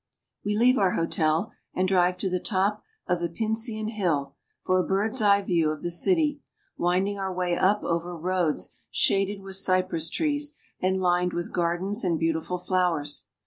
[0.43, 4.33] We leave our hotel and drive to the top of the Pincian Hill
[4.65, 6.41] for a bird's eye view of the city,
[6.75, 12.03] winding our way up over roads shaded with cypress trees, and lined with gar dens
[12.03, 13.27] and beautiful flowers.